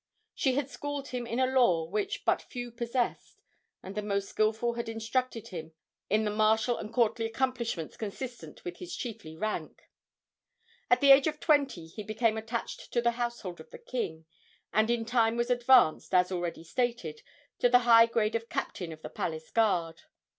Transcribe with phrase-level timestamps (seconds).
[0.33, 3.39] She had schooled him in a lore which but few possessed,
[3.83, 5.73] and the most skilful had instructed him
[6.09, 9.83] in the martial and courtly accomplishments consistent with his chiefly rank.
[10.89, 14.25] At the age of twenty he became attached to the household of the king,
[14.73, 17.21] and in time was advanced, as already stated,
[17.59, 20.01] to the high grade of captain of the palace guard.